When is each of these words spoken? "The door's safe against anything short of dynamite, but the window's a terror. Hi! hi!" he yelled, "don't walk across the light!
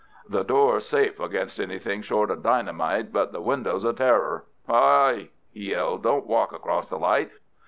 "The 0.27 0.41
door's 0.43 0.87
safe 0.87 1.19
against 1.19 1.59
anything 1.59 2.01
short 2.01 2.31
of 2.31 2.41
dynamite, 2.41 3.13
but 3.13 3.31
the 3.33 3.39
window's 3.39 3.83
a 3.85 3.93
terror. 3.93 4.45
Hi! 4.65 4.73
hi!" 4.73 5.29
he 5.51 5.69
yelled, 5.69 6.01
"don't 6.01 6.25
walk 6.25 6.53
across 6.53 6.89
the 6.89 6.97
light! 6.97 7.29